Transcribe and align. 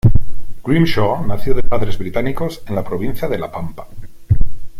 Grimshaw 0.67 1.27
nació 1.27 1.53
de 1.53 1.61
padres 1.61 1.99
británicos 1.99 2.63
en 2.65 2.73
la 2.73 2.83
provincia 2.83 3.27
de 3.27 3.37
La 3.37 3.51
Pampa. 3.51 3.85